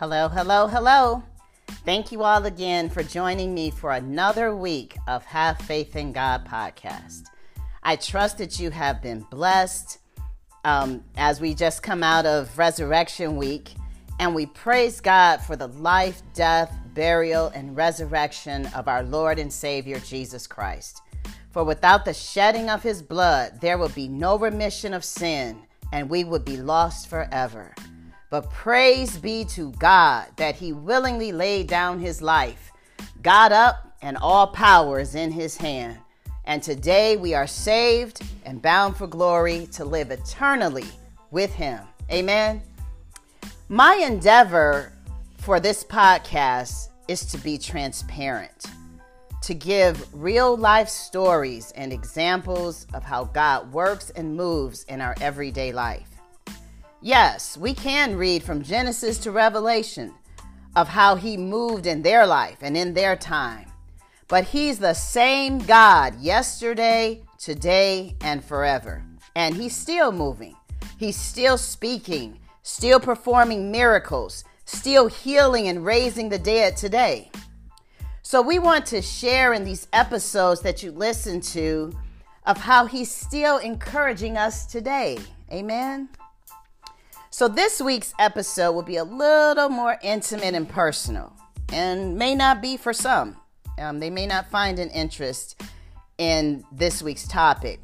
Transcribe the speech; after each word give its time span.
Hello, 0.00 0.30
hello, 0.30 0.66
hello. 0.66 1.22
Thank 1.84 2.10
you 2.10 2.22
all 2.22 2.46
again 2.46 2.88
for 2.88 3.02
joining 3.02 3.52
me 3.52 3.70
for 3.70 3.92
another 3.92 4.56
week 4.56 4.96
of 5.06 5.26
Have 5.26 5.58
Faith 5.58 5.94
in 5.94 6.12
God 6.12 6.46
podcast. 6.46 7.24
I 7.82 7.96
trust 7.96 8.38
that 8.38 8.58
you 8.58 8.70
have 8.70 9.02
been 9.02 9.26
blessed 9.30 9.98
um, 10.64 11.04
as 11.18 11.38
we 11.38 11.52
just 11.52 11.82
come 11.82 12.02
out 12.02 12.24
of 12.24 12.56
Resurrection 12.56 13.36
Week 13.36 13.74
and 14.18 14.34
we 14.34 14.46
praise 14.46 15.02
God 15.02 15.42
for 15.42 15.54
the 15.54 15.68
life, 15.68 16.22
death, 16.32 16.74
burial, 16.94 17.48
and 17.48 17.76
resurrection 17.76 18.68
of 18.68 18.88
our 18.88 19.02
Lord 19.02 19.38
and 19.38 19.52
Savior 19.52 19.98
Jesus 19.98 20.46
Christ. 20.46 21.02
For 21.50 21.62
without 21.62 22.06
the 22.06 22.14
shedding 22.14 22.70
of 22.70 22.82
his 22.82 23.02
blood, 23.02 23.60
there 23.60 23.76
would 23.76 23.94
be 23.94 24.08
no 24.08 24.38
remission 24.38 24.94
of 24.94 25.04
sin, 25.04 25.60
and 25.92 26.08
we 26.08 26.24
would 26.24 26.46
be 26.46 26.56
lost 26.56 27.06
forever. 27.10 27.74
But 28.30 28.48
praise 28.50 29.18
be 29.18 29.44
to 29.46 29.72
God 29.72 30.28
that 30.36 30.54
he 30.54 30.72
willingly 30.72 31.32
laid 31.32 31.66
down 31.66 31.98
his 31.98 32.22
life, 32.22 32.70
got 33.22 33.50
up, 33.50 33.96
and 34.02 34.16
all 34.16 34.46
power 34.46 35.00
is 35.00 35.16
in 35.16 35.32
his 35.32 35.56
hand. 35.56 35.98
And 36.44 36.62
today 36.62 37.16
we 37.16 37.34
are 37.34 37.48
saved 37.48 38.22
and 38.44 38.62
bound 38.62 38.96
for 38.96 39.08
glory 39.08 39.66
to 39.72 39.84
live 39.84 40.12
eternally 40.12 40.86
with 41.32 41.52
him. 41.52 41.80
Amen. 42.10 42.62
My 43.68 43.94
endeavor 43.96 44.92
for 45.38 45.58
this 45.58 45.82
podcast 45.82 46.88
is 47.08 47.24
to 47.26 47.38
be 47.38 47.58
transparent, 47.58 48.66
to 49.42 49.54
give 49.54 50.08
real 50.12 50.56
life 50.56 50.88
stories 50.88 51.72
and 51.72 51.92
examples 51.92 52.86
of 52.94 53.02
how 53.02 53.24
God 53.24 53.72
works 53.72 54.10
and 54.10 54.36
moves 54.36 54.84
in 54.84 55.00
our 55.00 55.16
everyday 55.20 55.72
life. 55.72 56.09
Yes, 57.02 57.56
we 57.56 57.74
can 57.74 58.16
read 58.16 58.42
from 58.42 58.62
Genesis 58.62 59.18
to 59.18 59.30
Revelation 59.30 60.14
of 60.76 60.88
how 60.88 61.16
He 61.16 61.36
moved 61.36 61.86
in 61.86 62.02
their 62.02 62.26
life 62.26 62.58
and 62.60 62.76
in 62.76 62.94
their 62.94 63.16
time. 63.16 63.70
But 64.28 64.44
He's 64.44 64.78
the 64.78 64.94
same 64.94 65.58
God 65.58 66.20
yesterday, 66.20 67.22
today, 67.38 68.16
and 68.20 68.44
forever. 68.44 69.04
And 69.34 69.54
He's 69.54 69.76
still 69.76 70.12
moving, 70.12 70.56
He's 70.98 71.16
still 71.16 71.58
speaking 71.58 72.40
still 72.62 73.00
performing 73.00 73.70
miracles, 73.70 74.44
still 74.64 75.08
healing 75.08 75.68
and 75.68 75.84
raising 75.84 76.28
the 76.28 76.38
dead 76.38 76.76
today. 76.76 77.30
So, 78.22 78.40
we 78.40 78.58
want 78.58 78.86
to 78.86 79.02
share 79.02 79.52
in 79.52 79.64
these 79.64 79.88
episodes 79.92 80.60
that 80.60 80.82
you 80.82 80.92
listen 80.92 81.40
to 81.40 81.92
of 82.46 82.58
how 82.58 82.86
He's 82.86 83.12
still 83.12 83.58
encouraging 83.58 84.36
us 84.36 84.66
today. 84.66 85.18
Amen. 85.50 86.08
So, 87.32 87.46
this 87.46 87.80
week's 87.80 88.12
episode 88.18 88.72
will 88.72 88.82
be 88.82 88.96
a 88.96 89.04
little 89.04 89.68
more 89.68 90.00
intimate 90.02 90.52
and 90.54 90.68
personal, 90.68 91.32
and 91.72 92.16
may 92.16 92.34
not 92.34 92.60
be 92.60 92.76
for 92.76 92.92
some. 92.92 93.36
Um, 93.78 94.00
they 94.00 94.10
may 94.10 94.26
not 94.26 94.50
find 94.50 94.80
an 94.80 94.90
interest 94.90 95.62
in 96.18 96.64
this 96.72 97.04
week's 97.04 97.28
topic. 97.28 97.80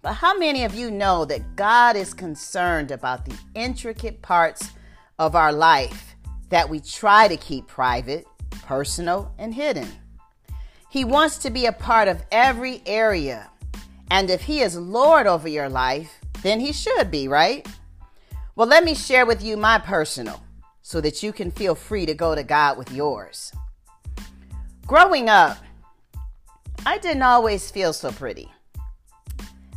But 0.00 0.14
how 0.14 0.38
many 0.38 0.64
of 0.64 0.74
you 0.74 0.90
know 0.90 1.26
that 1.26 1.56
God 1.56 1.94
is 1.94 2.14
concerned 2.14 2.90
about 2.90 3.26
the 3.26 3.36
intricate 3.54 4.22
parts 4.22 4.70
of 5.18 5.36
our 5.36 5.52
life 5.52 6.16
that 6.48 6.70
we 6.70 6.80
try 6.80 7.28
to 7.28 7.36
keep 7.36 7.66
private, 7.66 8.26
personal, 8.62 9.30
and 9.36 9.52
hidden? 9.52 9.88
He 10.88 11.04
wants 11.04 11.36
to 11.38 11.50
be 11.50 11.66
a 11.66 11.72
part 11.72 12.08
of 12.08 12.24
every 12.32 12.80
area. 12.86 13.50
And 14.10 14.30
if 14.30 14.40
He 14.40 14.62
is 14.62 14.74
Lord 14.74 15.26
over 15.26 15.48
your 15.48 15.68
life, 15.68 16.18
then 16.42 16.60
He 16.60 16.72
should 16.72 17.10
be, 17.10 17.28
right? 17.28 17.68
Well, 18.58 18.66
let 18.66 18.82
me 18.82 18.96
share 18.96 19.24
with 19.24 19.40
you 19.40 19.56
my 19.56 19.78
personal 19.78 20.42
so 20.82 21.00
that 21.02 21.22
you 21.22 21.32
can 21.32 21.52
feel 21.52 21.76
free 21.76 22.06
to 22.06 22.12
go 22.12 22.34
to 22.34 22.42
God 22.42 22.76
with 22.76 22.90
yours. 22.90 23.52
Growing 24.84 25.28
up, 25.28 25.58
I 26.84 26.98
didn't 26.98 27.22
always 27.22 27.70
feel 27.70 27.92
so 27.92 28.10
pretty. 28.10 28.50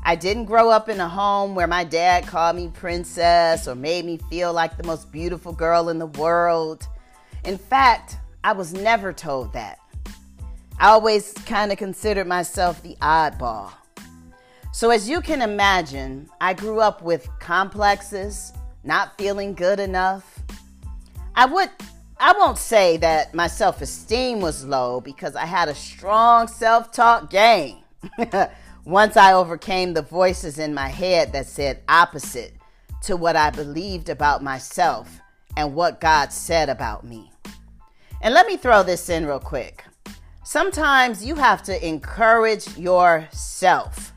I 0.01 0.15
didn't 0.15 0.45
grow 0.45 0.71
up 0.71 0.89
in 0.89 0.99
a 0.99 1.07
home 1.07 1.53
where 1.53 1.67
my 1.67 1.83
dad 1.83 2.25
called 2.25 2.55
me 2.55 2.71
princess 2.73 3.67
or 3.67 3.75
made 3.75 4.03
me 4.03 4.17
feel 4.31 4.51
like 4.51 4.77
the 4.77 4.87
most 4.87 5.11
beautiful 5.11 5.53
girl 5.53 5.89
in 5.89 5.99
the 5.99 6.07
world. 6.07 6.87
In 7.45 7.59
fact, 7.59 8.17
I 8.43 8.53
was 8.53 8.73
never 8.73 9.13
told 9.13 9.53
that. 9.53 9.77
I 10.79 10.87
always 10.87 11.33
kind 11.45 11.71
of 11.71 11.77
considered 11.77 12.25
myself 12.25 12.81
the 12.81 12.97
oddball. 12.99 13.73
So, 14.73 14.89
as 14.89 15.07
you 15.07 15.21
can 15.21 15.43
imagine, 15.43 16.27
I 16.39 16.55
grew 16.55 16.79
up 16.79 17.03
with 17.03 17.29
complexes, 17.39 18.53
not 18.83 19.17
feeling 19.17 19.53
good 19.53 19.79
enough. 19.79 20.39
I 21.35 21.45
would 21.45 21.69
I 22.19 22.33
won't 22.37 22.59
say 22.59 22.97
that 22.97 23.33
my 23.33 23.47
self-esteem 23.47 24.41
was 24.41 24.63
low 24.63 25.01
because 25.01 25.35
I 25.35 25.45
had 25.45 25.69
a 25.69 25.75
strong 25.75 26.47
self-talk 26.47 27.31
game. 27.31 27.77
Once 28.85 29.17
I 29.17 29.33
overcame 29.33 29.93
the 29.93 30.03
voices 30.03 30.59
in 30.59 30.73
my 30.73 30.87
head 30.87 31.33
that 31.33 31.47
said 31.47 31.81
opposite 31.89 32.53
to 33.03 33.17
what 33.17 33.35
I 33.35 33.49
believed 33.49 34.09
about 34.09 34.43
myself 34.43 35.19
and 35.57 35.73
what 35.73 35.99
God 35.99 36.31
said 36.31 36.69
about 36.69 37.03
me. 37.03 37.31
And 38.21 38.33
let 38.33 38.45
me 38.45 38.55
throw 38.55 38.83
this 38.83 39.09
in 39.09 39.25
real 39.25 39.39
quick. 39.39 39.83
Sometimes 40.43 41.25
you 41.25 41.35
have 41.35 41.63
to 41.63 41.87
encourage 41.87 42.77
yourself. 42.77 44.13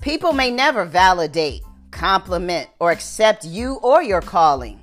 People 0.00 0.32
may 0.32 0.50
never 0.50 0.84
validate, 0.84 1.62
compliment, 1.94 2.68
or 2.78 2.90
accept 2.90 3.46
you 3.46 3.76
or 3.76 4.02
your 4.02 4.20
calling. 4.20 4.80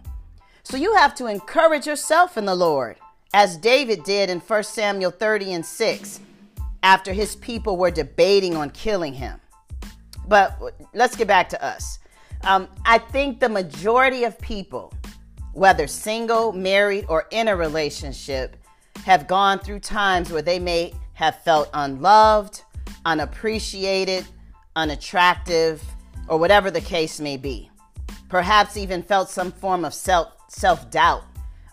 So 0.64 0.78
you 0.78 0.96
have 0.96 1.14
to 1.16 1.28
encourage 1.28 1.86
yourself 1.86 2.38
in 2.38 2.46
the 2.46 2.56
Lord, 2.56 2.96
as 3.34 3.58
David 3.58 4.04
did 4.04 4.30
in 4.30 4.40
1 4.40 4.64
Samuel 4.64 5.12
30 5.12 5.54
and 5.54 5.66
6 5.66 6.20
after 6.84 7.14
his 7.14 7.36
people 7.36 7.78
were 7.78 7.92
debating 7.92 8.56
on 8.56 8.70
killing 8.72 9.14
him. 9.14 9.40
But 10.28 10.60
let's 10.94 11.16
get 11.16 11.28
back 11.28 11.50
to 11.50 11.64
us. 11.64 12.00
Um, 12.44 12.68
I 12.86 12.98
think 12.98 13.40
the 13.40 13.50
majority 13.50 14.24
of 14.24 14.40
people, 14.40 14.94
whether 15.54 15.88
single, 15.88 16.54
married, 16.54 17.06
or 17.10 17.28
in 17.32 17.50
a 17.50 17.56
relationship, 17.56 18.56
have 19.06 19.28
gone 19.28 19.60
through 19.60 19.80
times 19.80 20.32
where 20.32 20.42
they 20.42 20.60
may 20.60 20.94
have 21.14 21.44
felt 21.44 21.70
unloved, 21.74 22.64
unappreciated, 23.06 24.26
unattractive, 24.76 25.84
or 26.32 26.40
whatever 26.40 26.72
the 26.72 26.80
case 26.80 27.20
may 27.20 27.36
be. 27.36 27.70
Perhaps 28.30 28.78
even 28.78 29.04
felt 29.04 29.30
some 29.30 29.52
form 29.52 29.84
of 29.84 29.94
self 29.94 30.32
self 30.48 30.90
doubt 30.90 31.24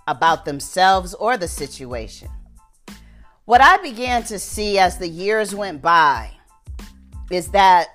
about 0.08 0.44
themselves 0.44 1.14
or 1.14 1.36
the 1.36 1.46
situation. 1.46 2.28
What 3.44 3.60
I 3.60 3.76
began 3.78 4.24
to 4.24 4.38
see 4.38 4.76
as 4.78 4.98
the 4.98 5.08
years 5.08 5.54
went 5.54 5.80
by 5.80 6.32
is 7.30 7.48
that 7.52 7.86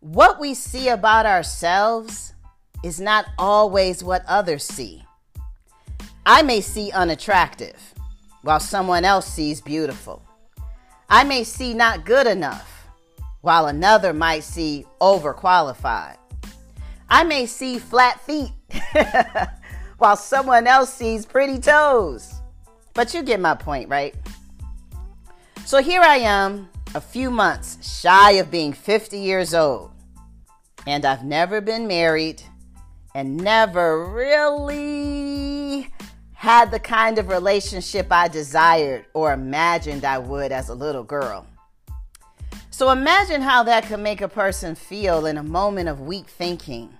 what 0.00 0.38
we 0.38 0.52
see 0.52 0.88
about 0.88 1.24
ourselves 1.24 2.34
is 2.84 3.00
not 3.00 3.24
always 3.38 4.04
what 4.04 4.22
others 4.28 4.64
see. 4.64 5.02
I 6.26 6.42
may 6.42 6.60
see 6.60 6.92
unattractive 6.92 7.94
while 8.42 8.60
someone 8.60 9.06
else 9.06 9.26
sees 9.26 9.62
beautiful. 9.62 10.22
I 11.08 11.24
may 11.24 11.42
see 11.42 11.72
not 11.72 12.04
good 12.04 12.26
enough 12.26 12.75
while 13.46 13.66
another 13.66 14.12
might 14.12 14.42
see 14.42 14.84
overqualified. 15.00 16.16
I 17.08 17.22
may 17.22 17.46
see 17.46 17.78
flat 17.78 18.20
feet 18.20 18.50
while 19.98 20.16
someone 20.16 20.66
else 20.66 20.92
sees 20.92 21.24
pretty 21.24 21.60
toes. 21.60 22.34
But 22.92 23.14
you 23.14 23.22
get 23.22 23.38
my 23.38 23.54
point, 23.54 23.88
right? 23.88 24.16
So 25.64 25.80
here 25.80 26.00
I 26.00 26.16
am, 26.16 26.68
a 26.96 27.00
few 27.00 27.30
months 27.30 28.00
shy 28.00 28.32
of 28.32 28.50
being 28.50 28.72
50 28.72 29.16
years 29.16 29.54
old, 29.54 29.92
and 30.84 31.04
I've 31.04 31.24
never 31.24 31.60
been 31.60 31.86
married 31.86 32.42
and 33.14 33.36
never 33.36 34.08
really 34.08 35.88
had 36.32 36.72
the 36.72 36.80
kind 36.80 37.16
of 37.16 37.28
relationship 37.28 38.08
I 38.10 38.26
desired 38.26 39.06
or 39.14 39.32
imagined 39.32 40.04
I 40.04 40.18
would 40.18 40.50
as 40.50 40.68
a 40.68 40.74
little 40.74 41.04
girl. 41.04 41.46
So 42.76 42.90
imagine 42.90 43.40
how 43.40 43.62
that 43.62 43.86
could 43.86 44.00
make 44.00 44.20
a 44.20 44.28
person 44.28 44.74
feel 44.74 45.24
in 45.24 45.38
a 45.38 45.42
moment 45.42 45.88
of 45.88 46.02
weak 46.02 46.26
thinking. 46.26 46.90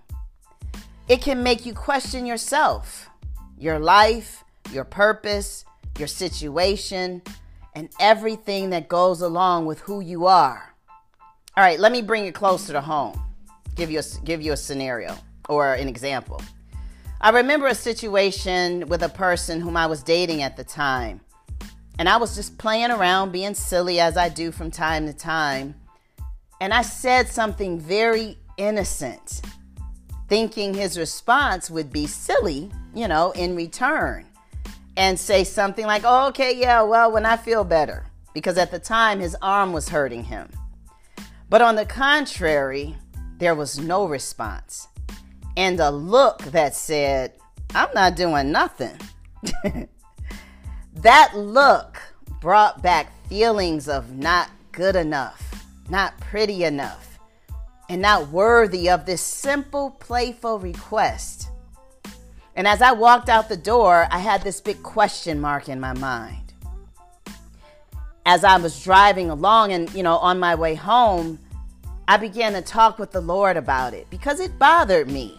It 1.06 1.20
can 1.20 1.42
make 1.42 1.66
you 1.66 1.74
question 1.74 2.24
yourself, 2.24 3.10
your 3.58 3.78
life, 3.78 4.42
your 4.72 4.84
purpose, 4.84 5.66
your 5.98 6.08
situation, 6.08 7.20
and 7.74 7.90
everything 8.00 8.70
that 8.70 8.88
goes 8.88 9.20
along 9.20 9.66
with 9.66 9.80
who 9.80 10.00
you 10.00 10.24
are. 10.24 10.74
All 11.58 11.62
right, 11.62 11.78
let 11.78 11.92
me 11.92 12.00
bring 12.00 12.24
it 12.24 12.34
closer 12.34 12.72
to 12.72 12.80
home. 12.80 13.20
Give 13.74 13.90
you 13.90 13.98
a, 13.98 14.24
give 14.24 14.40
you 14.40 14.52
a 14.52 14.56
scenario 14.56 15.14
or 15.46 15.74
an 15.74 15.88
example. 15.88 16.40
I 17.20 17.28
remember 17.28 17.66
a 17.66 17.74
situation 17.74 18.88
with 18.88 19.02
a 19.02 19.10
person 19.10 19.60
whom 19.60 19.76
I 19.76 19.84
was 19.84 20.02
dating 20.02 20.40
at 20.40 20.56
the 20.56 20.64
time. 20.64 21.20
And 21.98 22.08
I 22.08 22.16
was 22.16 22.34
just 22.34 22.58
playing 22.58 22.90
around, 22.90 23.32
being 23.32 23.54
silly 23.54 24.00
as 24.00 24.16
I 24.16 24.28
do 24.28 24.52
from 24.52 24.70
time 24.70 25.06
to 25.06 25.12
time. 25.12 25.74
And 26.60 26.72
I 26.72 26.82
said 26.82 27.28
something 27.28 27.78
very 27.78 28.38
innocent 28.56 29.42
thinking 30.28 30.74
his 30.74 30.98
response 30.98 31.70
would 31.70 31.92
be 31.92 32.06
silly, 32.06 32.70
you 32.94 33.08
know, 33.08 33.30
in 33.32 33.54
return, 33.54 34.26
and 34.96 35.18
say 35.18 35.44
something 35.44 35.86
like, 35.86 36.02
oh, 36.04 36.28
okay, 36.28 36.56
yeah, 36.56 36.82
well, 36.82 37.12
when 37.12 37.26
I 37.26 37.36
feel 37.36 37.64
better, 37.64 38.06
because 38.34 38.58
at 38.58 38.70
the 38.70 38.78
time 38.78 39.20
his 39.20 39.36
arm 39.40 39.72
was 39.72 39.88
hurting 39.88 40.24
him. 40.24 40.50
But 41.48 41.62
on 41.62 41.76
the 41.76 41.86
contrary, 41.86 42.96
there 43.38 43.54
was 43.54 43.78
no 43.78 44.06
response, 44.06 44.88
and 45.56 45.78
a 45.80 45.90
look 45.90 46.38
that 46.44 46.74
said, 46.74 47.34
I'm 47.74 47.92
not 47.94 48.16
doing 48.16 48.50
nothing. 48.50 48.96
that 51.02 51.36
look 51.36 52.00
brought 52.40 52.82
back 52.82 53.12
feelings 53.28 53.88
of 53.88 54.16
not 54.16 54.50
good 54.72 54.96
enough, 54.96 55.64
not 55.88 56.18
pretty 56.20 56.64
enough, 56.64 57.18
and 57.88 58.00
not 58.02 58.28
worthy 58.28 58.88
of 58.88 59.06
this 59.06 59.20
simple, 59.20 59.90
playful 59.90 60.58
request. 60.58 61.50
And 62.54 62.66
as 62.66 62.80
I 62.80 62.92
walked 62.92 63.28
out 63.28 63.48
the 63.48 63.56
door, 63.56 64.08
I 64.10 64.18
had 64.18 64.42
this 64.42 64.60
big 64.60 64.82
question 64.82 65.40
mark 65.40 65.68
in 65.68 65.78
my 65.78 65.92
mind. 65.92 66.54
As 68.24 68.42
I 68.42 68.56
was 68.56 68.82
driving 68.82 69.30
along 69.30 69.72
and, 69.72 69.92
you 69.92 70.02
know, 70.02 70.16
on 70.16 70.40
my 70.40 70.54
way 70.54 70.74
home, 70.74 71.38
I 72.08 72.16
began 72.16 72.54
to 72.54 72.62
talk 72.62 72.98
with 72.98 73.10
the 73.10 73.20
Lord 73.20 73.56
about 73.56 73.92
it 73.92 74.08
because 74.10 74.40
it 74.40 74.58
bothered 74.58 75.10
me. 75.10 75.38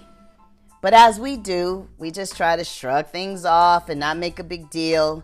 But 0.81 0.93
as 0.93 1.19
we 1.19 1.35
do, 1.35 1.89
we 1.97 2.11
just 2.11 2.37
try 2.37 2.55
to 2.55 2.63
shrug 2.63 3.07
things 3.07 3.43
off 3.45 3.89
and 3.89 3.99
not 3.99 4.17
make 4.17 4.37
a 4.37 4.43
big 4.43 4.69
deal. 4.69 5.23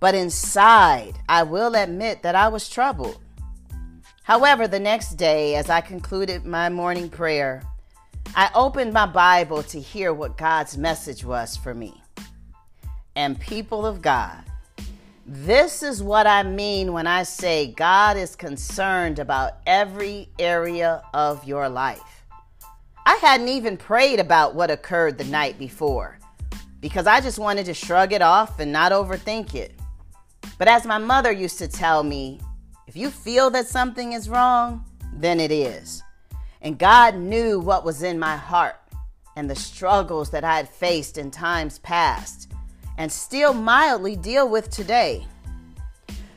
But 0.00 0.14
inside, 0.14 1.18
I 1.28 1.42
will 1.42 1.74
admit 1.74 2.22
that 2.22 2.34
I 2.34 2.48
was 2.48 2.68
troubled. 2.68 3.20
However, 4.22 4.68
the 4.68 4.78
next 4.78 5.14
day, 5.14 5.54
as 5.56 5.70
I 5.70 5.80
concluded 5.80 6.44
my 6.44 6.68
morning 6.68 7.08
prayer, 7.08 7.62
I 8.36 8.50
opened 8.54 8.92
my 8.92 9.06
Bible 9.06 9.62
to 9.64 9.80
hear 9.80 10.12
what 10.12 10.36
God's 10.36 10.76
message 10.76 11.24
was 11.24 11.56
for 11.56 11.74
me. 11.74 12.02
And 13.16 13.40
people 13.40 13.86
of 13.86 14.02
God, 14.02 14.44
this 15.26 15.82
is 15.82 16.02
what 16.02 16.26
I 16.26 16.42
mean 16.42 16.92
when 16.92 17.06
I 17.06 17.22
say 17.22 17.72
God 17.72 18.16
is 18.16 18.36
concerned 18.36 19.18
about 19.18 19.54
every 19.66 20.28
area 20.38 21.02
of 21.12 21.44
your 21.44 21.68
life. 21.68 22.24
I 23.04 23.14
hadn't 23.16 23.48
even 23.48 23.76
prayed 23.76 24.20
about 24.20 24.54
what 24.54 24.70
occurred 24.70 25.18
the 25.18 25.24
night 25.24 25.58
before 25.58 26.18
because 26.80 27.06
I 27.06 27.20
just 27.20 27.38
wanted 27.38 27.66
to 27.66 27.74
shrug 27.74 28.12
it 28.12 28.22
off 28.22 28.60
and 28.60 28.70
not 28.70 28.92
overthink 28.92 29.54
it. 29.54 29.77
But 30.58 30.66
as 30.66 30.84
my 30.84 30.98
mother 30.98 31.30
used 31.30 31.58
to 31.58 31.68
tell 31.68 32.02
me, 32.02 32.40
if 32.88 32.96
you 32.96 33.10
feel 33.10 33.48
that 33.50 33.68
something 33.68 34.12
is 34.12 34.28
wrong, 34.28 34.84
then 35.14 35.38
it 35.38 35.52
is. 35.52 36.02
And 36.60 36.76
God 36.76 37.14
knew 37.14 37.60
what 37.60 37.84
was 37.84 38.02
in 38.02 38.18
my 38.18 38.36
heart 38.36 38.76
and 39.36 39.48
the 39.48 39.54
struggles 39.54 40.30
that 40.30 40.42
I 40.42 40.56
had 40.56 40.68
faced 40.68 41.16
in 41.16 41.30
times 41.30 41.78
past 41.78 42.52
and 42.96 43.10
still 43.10 43.54
mildly 43.54 44.16
deal 44.16 44.48
with 44.48 44.68
today. 44.68 45.24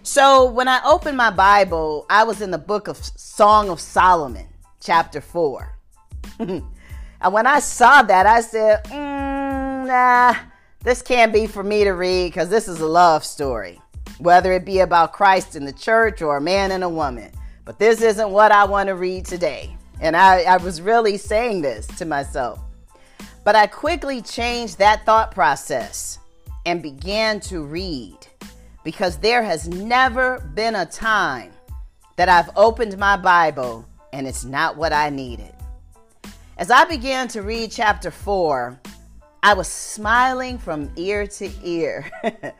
So 0.03 0.45
when 0.45 0.67
I 0.67 0.81
opened 0.85 1.17
my 1.17 1.31
Bible, 1.31 2.05
I 2.07 2.23
was 2.23 2.41
in 2.41 2.51
the 2.51 2.59
book 2.59 2.87
of 2.87 2.97
Song 2.97 3.69
of 3.69 3.79
Solomon, 3.79 4.47
chapter 4.79 5.19
4. 5.19 5.75
and 6.39 6.63
when 7.31 7.47
I 7.47 7.59
saw 7.59 8.03
that, 8.03 8.27
I 8.27 8.41
said, 8.41 8.83
mm, 8.85 9.87
nah, 9.87 10.35
this 10.83 11.01
can't 11.01 11.33
be 11.33 11.47
for 11.47 11.63
me 11.63 11.83
to 11.85 11.91
read 11.91 12.27
because 12.27 12.49
this 12.49 12.67
is 12.67 12.81
a 12.81 12.87
love 12.87 13.23
story 13.23 13.81
whether 14.21 14.53
it 14.53 14.65
be 14.65 14.79
about 14.79 15.13
Christ 15.13 15.55
in 15.55 15.65
the 15.65 15.73
church 15.73 16.21
or 16.21 16.37
a 16.37 16.41
man 16.41 16.71
and 16.71 16.83
a 16.83 16.89
woman. 16.89 17.31
But 17.65 17.79
this 17.79 18.01
isn't 18.01 18.29
what 18.29 18.51
I 18.51 18.65
want 18.65 18.87
to 18.87 18.95
read 18.95 19.25
today. 19.25 19.75
And 19.99 20.15
I, 20.15 20.41
I 20.43 20.57
was 20.57 20.81
really 20.81 21.17
saying 21.17 21.61
this 21.61 21.87
to 21.97 22.05
myself. 22.05 22.59
But 23.43 23.55
I 23.55 23.65
quickly 23.65 24.21
changed 24.21 24.77
that 24.77 25.05
thought 25.05 25.31
process 25.31 26.19
and 26.67 26.83
began 26.83 27.39
to 27.41 27.63
read 27.63 28.17
because 28.83 29.17
there 29.17 29.43
has 29.43 29.67
never 29.67 30.39
been 30.53 30.75
a 30.75 30.85
time 30.85 31.51
that 32.15 32.29
I've 32.29 32.49
opened 32.55 32.97
my 32.99 33.17
Bible 33.17 33.87
and 34.13 34.27
it's 34.27 34.43
not 34.43 34.77
what 34.77 34.93
I 34.93 35.09
needed. 35.09 35.53
As 36.57 36.69
I 36.69 36.85
began 36.85 37.27
to 37.29 37.41
read 37.41 37.71
chapter 37.71 38.11
4, 38.11 38.79
I 39.41 39.55
was 39.55 39.67
smiling 39.67 40.59
from 40.59 40.91
ear 40.95 41.25
to 41.25 41.49
ear 41.63 42.11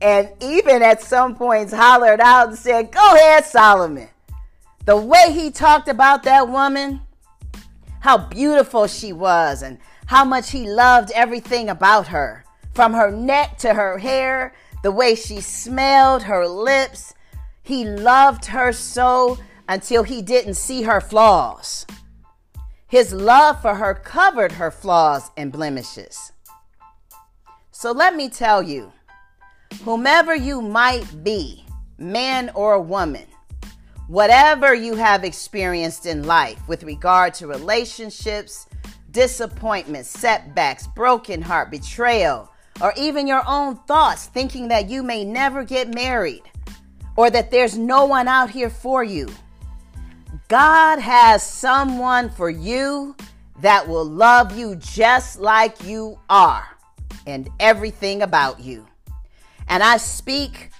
and 0.00 0.28
even 0.40 0.82
at 0.82 1.02
some 1.02 1.34
points 1.34 1.72
hollered 1.72 2.20
out 2.20 2.48
and 2.48 2.58
said, 2.58 2.92
Go 2.92 3.14
ahead, 3.14 3.44
Solomon. 3.44 4.08
The 4.84 4.96
way 4.96 5.32
he 5.32 5.50
talked 5.50 5.88
about 5.88 6.22
that 6.24 6.48
woman, 6.48 7.00
how 8.00 8.18
beautiful 8.18 8.86
she 8.86 9.12
was, 9.12 9.62
and 9.62 9.78
how 10.06 10.24
much 10.24 10.50
he 10.50 10.68
loved 10.68 11.10
everything 11.12 11.68
about 11.68 12.08
her 12.08 12.44
from 12.74 12.92
her 12.92 13.10
neck 13.10 13.58
to 13.58 13.74
her 13.74 13.98
hair, 13.98 14.54
the 14.82 14.92
way 14.92 15.14
she 15.14 15.40
smelled, 15.40 16.22
her 16.22 16.46
lips. 16.46 17.14
He 17.62 17.84
loved 17.84 18.44
her 18.46 18.72
so 18.72 19.38
until 19.68 20.04
he 20.04 20.22
didn't 20.22 20.54
see 20.54 20.82
her 20.82 21.00
flaws. 21.00 21.86
His 22.86 23.12
love 23.12 23.60
for 23.60 23.74
her 23.74 23.94
covered 23.94 24.52
her 24.52 24.70
flaws 24.70 25.30
and 25.36 25.50
blemishes. 25.50 26.32
So 27.72 27.90
let 27.90 28.14
me 28.14 28.28
tell 28.28 28.62
you, 28.62 28.92
whomever 29.84 30.34
you 30.34 30.60
might 30.60 31.24
be, 31.24 31.64
man 31.98 32.50
or 32.54 32.80
woman, 32.80 33.26
whatever 34.08 34.74
you 34.74 34.94
have 34.94 35.24
experienced 35.24 36.06
in 36.06 36.24
life 36.24 36.60
with 36.68 36.82
regard 36.82 37.34
to 37.34 37.46
relationships, 37.46 38.66
disappointments, 39.10 40.08
setbacks, 40.08 40.86
broken 40.88 41.40
heart, 41.40 41.70
betrayal, 41.70 42.50
or 42.80 42.92
even 42.96 43.26
your 43.26 43.42
own 43.46 43.76
thoughts 43.86 44.26
thinking 44.26 44.68
that 44.68 44.88
you 44.88 45.02
may 45.02 45.24
never 45.24 45.64
get 45.64 45.94
married 45.94 46.42
or 47.16 47.30
that 47.30 47.50
there's 47.50 47.78
no 47.78 48.04
one 48.04 48.28
out 48.28 48.50
here 48.50 48.70
for 48.70 49.02
you. 49.02 49.28
God 50.48 50.98
has 50.98 51.42
someone 51.42 52.28
for 52.28 52.50
you 52.50 53.16
that 53.60 53.88
will 53.88 54.04
love 54.04 54.56
you 54.56 54.76
just 54.76 55.40
like 55.40 55.82
you 55.84 56.18
are 56.28 56.66
and 57.26 57.48
everything 57.58 58.22
about 58.22 58.60
you 58.60 58.86
and 59.68 59.82
I 59.82 59.96
speak 59.96 60.70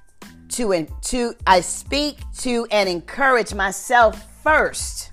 to 0.50 0.72
and 0.72 0.90
to 1.02 1.34
I 1.46 1.60
speak 1.60 2.18
to 2.38 2.66
and 2.70 2.88
encourage 2.88 3.54
myself 3.54 4.42
first. 4.42 5.12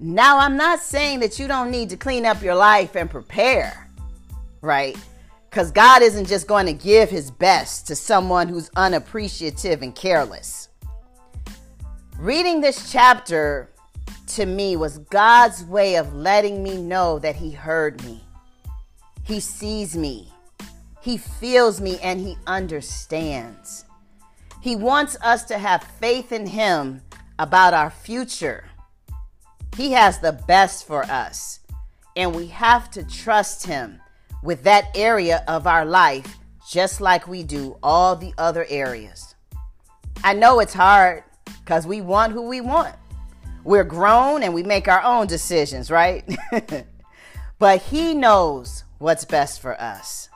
Now 0.00 0.38
I'm 0.38 0.56
not 0.56 0.80
saying 0.80 1.20
that 1.20 1.38
you 1.38 1.48
don't 1.48 1.70
need 1.70 1.90
to 1.90 1.96
clean 1.96 2.26
up 2.26 2.42
your 2.42 2.54
life 2.54 2.94
and 2.94 3.10
prepare, 3.10 3.88
right? 4.60 4.96
Cuz 5.50 5.70
God 5.70 6.02
isn't 6.02 6.26
just 6.26 6.46
going 6.46 6.66
to 6.66 6.72
give 6.72 7.10
his 7.10 7.30
best 7.30 7.86
to 7.86 7.96
someone 7.96 8.48
who's 8.48 8.70
unappreciative 8.76 9.82
and 9.82 9.94
careless. 9.94 10.68
Reading 12.18 12.60
this 12.60 12.90
chapter 12.90 13.70
to 14.28 14.46
me 14.46 14.76
was 14.76 14.98
God's 14.98 15.64
way 15.64 15.96
of 15.96 16.14
letting 16.14 16.62
me 16.62 16.76
know 16.76 17.18
that 17.18 17.36
he 17.36 17.50
heard 17.50 18.02
me. 18.04 18.24
He 19.22 19.40
sees 19.40 19.96
me 19.96 20.33
he 21.04 21.18
feels 21.18 21.82
me 21.82 21.98
and 22.02 22.18
He 22.18 22.38
understands. 22.46 23.84
He 24.62 24.74
wants 24.74 25.18
us 25.20 25.44
to 25.44 25.58
have 25.58 25.84
faith 25.84 26.32
in 26.32 26.46
Him 26.46 27.02
about 27.38 27.74
our 27.74 27.90
future. 27.90 28.64
He 29.76 29.92
has 29.92 30.20
the 30.20 30.32
best 30.32 30.86
for 30.86 31.04
us, 31.04 31.60
and 32.16 32.34
we 32.34 32.46
have 32.46 32.90
to 32.92 33.04
trust 33.04 33.66
Him 33.66 34.00
with 34.42 34.62
that 34.62 34.86
area 34.94 35.44
of 35.46 35.66
our 35.66 35.84
life 35.84 36.38
just 36.70 37.02
like 37.02 37.28
we 37.28 37.42
do 37.42 37.76
all 37.82 38.16
the 38.16 38.32
other 38.38 38.64
areas. 38.70 39.34
I 40.22 40.32
know 40.32 40.58
it's 40.60 40.72
hard 40.72 41.24
because 41.44 41.86
we 41.86 42.00
want 42.00 42.32
who 42.32 42.48
we 42.48 42.62
want. 42.62 42.94
We're 43.62 43.84
grown 43.84 44.42
and 44.42 44.54
we 44.54 44.62
make 44.62 44.88
our 44.88 45.02
own 45.02 45.26
decisions, 45.26 45.90
right? 45.90 46.24
but 47.58 47.82
He 47.82 48.14
knows 48.14 48.84
what's 48.96 49.26
best 49.26 49.60
for 49.60 49.78
us. 49.78 50.30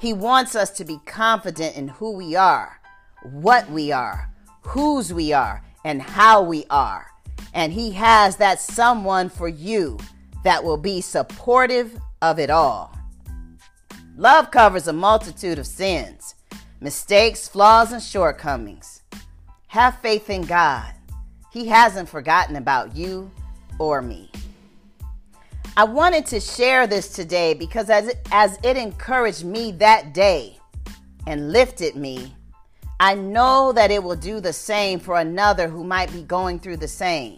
He 0.00 0.14
wants 0.14 0.56
us 0.56 0.70
to 0.78 0.84
be 0.86 0.98
confident 1.04 1.76
in 1.76 1.88
who 1.88 2.12
we 2.12 2.34
are, 2.34 2.80
what 3.22 3.70
we 3.70 3.92
are, 3.92 4.30
whose 4.62 5.12
we 5.12 5.34
are, 5.34 5.62
and 5.84 6.00
how 6.00 6.42
we 6.42 6.64
are. 6.70 7.06
And 7.52 7.70
He 7.70 7.90
has 7.92 8.36
that 8.36 8.60
someone 8.60 9.28
for 9.28 9.46
you 9.46 9.98
that 10.42 10.64
will 10.64 10.78
be 10.78 11.02
supportive 11.02 12.00
of 12.22 12.38
it 12.38 12.48
all. 12.48 12.96
Love 14.16 14.50
covers 14.50 14.88
a 14.88 14.92
multitude 14.92 15.58
of 15.58 15.66
sins, 15.66 16.34
mistakes, 16.80 17.46
flaws, 17.46 17.92
and 17.92 18.02
shortcomings. 18.02 19.02
Have 19.66 19.98
faith 19.98 20.30
in 20.30 20.42
God. 20.42 20.94
He 21.52 21.66
hasn't 21.68 22.08
forgotten 22.08 22.56
about 22.56 22.96
you 22.96 23.30
or 23.78 24.00
me. 24.00 24.30
I 25.76 25.84
wanted 25.84 26.26
to 26.26 26.40
share 26.40 26.86
this 26.86 27.08
today 27.08 27.54
because 27.54 27.90
as 27.90 28.08
it, 28.08 28.26
as 28.32 28.58
it 28.64 28.76
encouraged 28.76 29.44
me 29.44 29.72
that 29.72 30.12
day 30.12 30.58
and 31.26 31.52
lifted 31.52 31.94
me, 31.94 32.34
I 32.98 33.14
know 33.14 33.72
that 33.72 33.90
it 33.90 34.02
will 34.02 34.16
do 34.16 34.40
the 34.40 34.52
same 34.52 34.98
for 34.98 35.18
another 35.18 35.68
who 35.68 35.84
might 35.84 36.12
be 36.12 36.22
going 36.22 36.58
through 36.58 36.78
the 36.78 36.88
same. 36.88 37.36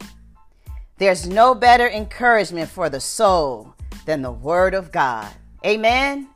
There's 0.99 1.29
no 1.29 1.55
better 1.55 1.89
encouragement 1.89 2.71
for 2.71 2.89
the 2.89 3.01
soul 3.01 3.75
than 4.07 4.23
the 4.23 4.33
Word 4.33 4.75
of 4.75 4.91
God. 4.91 5.29
Amen. 5.65 6.29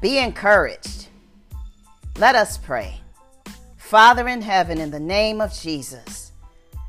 Be 0.00 0.18
encouraged. 0.18 1.08
Let 2.16 2.36
us 2.36 2.58
pray. 2.58 3.00
Father 3.76 4.28
in 4.28 4.40
heaven, 4.40 4.78
in 4.78 4.90
the 4.90 5.00
name 5.00 5.40
of 5.40 5.52
Jesus, 5.52 6.32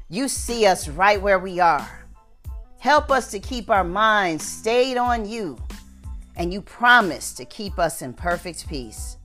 you 0.07 0.27
see 0.27 0.65
us 0.65 0.87
right 0.87 1.21
where 1.21 1.39
we 1.39 1.59
are. 1.59 2.04
Help 2.85 3.09
us 3.09 3.31
to 3.31 3.39
keep 3.39 3.71
our 3.71 3.83
minds 3.83 4.45
stayed 4.45 4.95
on 4.95 5.27
you, 5.27 5.57
and 6.35 6.53
you 6.53 6.61
promise 6.61 7.33
to 7.33 7.43
keep 7.43 7.79
us 7.79 8.03
in 8.03 8.13
perfect 8.13 8.69
peace. 8.69 9.17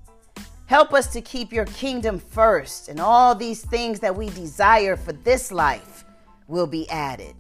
Help 0.65 0.95
us 0.95 1.13
to 1.13 1.21
keep 1.21 1.53
your 1.53 1.67
kingdom 1.67 2.19
first, 2.19 2.89
and 2.89 2.99
all 2.99 3.35
these 3.35 3.63
things 3.63 4.01
that 4.01 4.17
we 4.17 4.31
desire 4.31 4.97
for 4.97 5.13
this 5.13 5.53
life 5.53 6.07
will 6.49 6.67
be 6.67 6.89
added. 6.89 7.35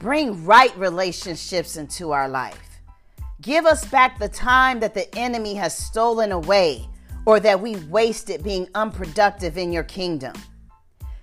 Bring 0.00 0.44
right 0.44 0.76
relationships 0.76 1.78
into 1.78 2.10
our 2.10 2.28
life. 2.28 2.82
Give 3.40 3.64
us 3.64 3.86
back 3.86 4.18
the 4.18 4.28
time 4.28 4.80
that 4.80 4.92
the 4.92 5.08
enemy 5.16 5.54
has 5.54 5.74
stolen 5.74 6.30
away 6.30 6.86
or 7.24 7.40
that 7.40 7.58
we 7.58 7.76
wasted 7.86 8.44
being 8.44 8.68
unproductive 8.74 9.56
in 9.56 9.72
your 9.72 9.84
kingdom. 9.84 10.34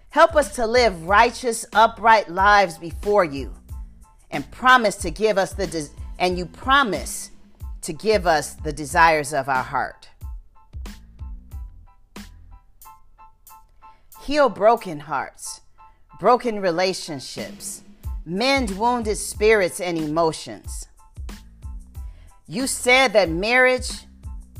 Help 0.09 0.35
us 0.35 0.55
to 0.55 0.65
live 0.65 1.05
righteous, 1.05 1.63
upright 1.73 2.27
lives 2.27 2.79
before 2.79 3.23
you 3.23 3.53
and 4.31 4.49
promise 4.51 4.95
to 4.97 5.11
give 5.11 5.37
us 5.37 5.53
the 5.53 5.67
de- 5.67 5.87
and 6.17 6.37
you 6.37 6.45
promise 6.45 7.31
to 7.81 7.93
give 7.93 8.27
us 8.27 8.53
the 8.53 8.73
desires 8.73 9.33
of 9.33 9.47
our 9.47 9.63
heart. 9.63 10.09
Heal 14.23 14.49
broken 14.49 14.99
hearts, 14.99 15.61
broken 16.19 16.59
relationships, 16.59 17.81
mend 18.25 18.77
wounded 18.77 19.17
spirits 19.17 19.79
and 19.79 19.97
emotions. 19.97 20.87
You 22.47 22.67
said 22.67 23.13
that 23.13 23.29
marriage 23.29 23.91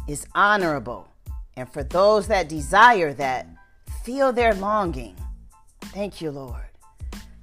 is 0.07 0.25
honorable, 0.33 1.07
and 1.55 1.71
for 1.71 1.83
those 1.83 2.27
that 2.27 2.49
desire 2.49 3.13
that, 3.13 3.47
feel 4.03 4.31
their 4.31 4.55
longing. 4.55 5.15
Thank 5.81 6.21
you, 6.21 6.31
Lord. 6.31 6.68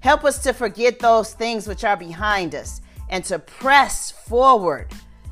Help 0.06 0.24
us 0.24 0.38
to 0.38 0.52
forget 0.52 1.00
those 1.00 1.34
things 1.34 1.66
which 1.66 1.82
are 1.82 1.96
behind 1.96 2.54
us 2.54 2.80
and 3.08 3.24
to 3.24 3.40
press 3.40 4.12
forward 4.12 4.86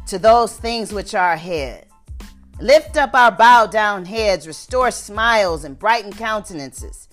to 0.08 0.18
those 0.18 0.56
things 0.56 0.92
which 0.92 1.14
are 1.14 1.34
ahead. 1.34 1.86
Lift 2.58 2.96
up 2.96 3.14
our 3.14 3.30
bowed 3.30 3.70
down 3.70 4.04
heads, 4.04 4.48
restore 4.48 4.90
smiles 4.90 5.62
and 5.62 5.78
brighten 5.78 6.12
countenances. 6.12 7.06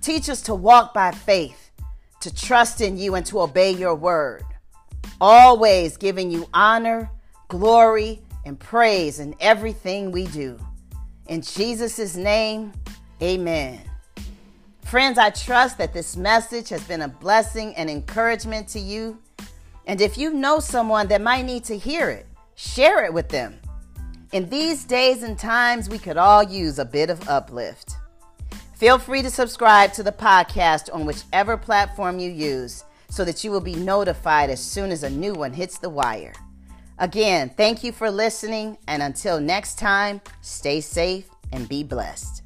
Teach 0.00 0.28
us 0.28 0.42
to 0.42 0.56
walk 0.56 0.92
by 0.92 1.12
faith, 1.12 1.70
to 2.18 2.34
trust 2.34 2.80
in 2.80 2.98
you, 2.98 3.14
and 3.14 3.24
to 3.26 3.42
obey 3.42 3.70
your 3.70 3.94
word. 3.94 4.42
Always 5.20 5.96
giving 5.96 6.32
you 6.32 6.48
honor, 6.52 7.08
glory, 7.46 8.22
and 8.44 8.58
praise 8.58 9.20
in 9.20 9.36
everything 9.38 10.10
we 10.10 10.26
do. 10.26 10.58
In 11.28 11.42
Jesus' 11.42 12.16
name, 12.16 12.72
amen. 13.22 13.88
Friends, 14.94 15.18
I 15.18 15.30
trust 15.30 15.78
that 15.78 15.92
this 15.92 16.16
message 16.16 16.68
has 16.68 16.84
been 16.84 17.02
a 17.02 17.08
blessing 17.08 17.74
and 17.74 17.90
encouragement 17.90 18.68
to 18.68 18.78
you. 18.78 19.18
And 19.88 20.00
if 20.00 20.16
you 20.16 20.32
know 20.32 20.60
someone 20.60 21.08
that 21.08 21.20
might 21.20 21.44
need 21.44 21.64
to 21.64 21.76
hear 21.76 22.10
it, 22.10 22.26
share 22.54 23.04
it 23.04 23.12
with 23.12 23.28
them. 23.28 23.58
In 24.30 24.48
these 24.48 24.84
days 24.84 25.24
and 25.24 25.36
times, 25.36 25.88
we 25.88 25.98
could 25.98 26.16
all 26.16 26.44
use 26.44 26.78
a 26.78 26.84
bit 26.84 27.10
of 27.10 27.28
uplift. 27.28 27.96
Feel 28.76 29.00
free 29.00 29.22
to 29.22 29.30
subscribe 29.30 29.92
to 29.94 30.04
the 30.04 30.12
podcast 30.12 30.94
on 30.94 31.06
whichever 31.06 31.56
platform 31.56 32.20
you 32.20 32.30
use 32.30 32.84
so 33.10 33.24
that 33.24 33.42
you 33.42 33.50
will 33.50 33.60
be 33.60 33.74
notified 33.74 34.48
as 34.48 34.62
soon 34.62 34.92
as 34.92 35.02
a 35.02 35.10
new 35.10 35.34
one 35.34 35.52
hits 35.52 35.76
the 35.76 35.90
wire. 35.90 36.34
Again, 37.00 37.50
thank 37.56 37.82
you 37.82 37.90
for 37.90 38.12
listening, 38.12 38.78
and 38.86 39.02
until 39.02 39.40
next 39.40 39.76
time, 39.76 40.20
stay 40.40 40.80
safe 40.80 41.28
and 41.50 41.68
be 41.68 41.82
blessed. 41.82 42.43